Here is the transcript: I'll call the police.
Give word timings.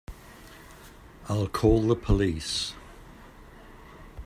I'll 1.29 1.45
call 1.45 1.81
the 1.87 1.95
police. 1.95 2.73